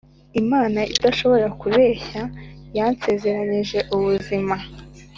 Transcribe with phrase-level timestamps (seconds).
[0.41, 2.21] Imana idashobora kubeshya
[2.77, 4.55] yasezeranyije ubuzima